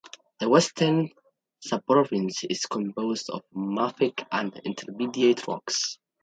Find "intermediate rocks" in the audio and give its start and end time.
4.65-5.99